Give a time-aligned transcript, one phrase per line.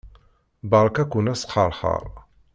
[0.69, 2.05] Beṛka-ken asxeṛxeṛ.